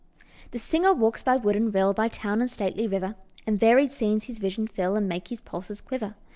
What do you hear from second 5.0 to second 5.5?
make his